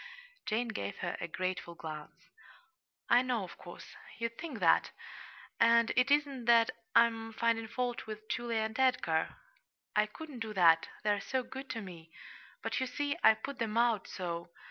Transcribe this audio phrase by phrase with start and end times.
[0.47, 2.31] Jane gave her a grateful glance.
[3.07, 4.89] "I know, of course, you'd think that,
[5.59, 9.35] and it isn't that I'm finding fault with Julia and Edgar.
[9.95, 12.11] I couldn't do that they're so good to me.
[12.63, 14.49] But, you see, I put them out so.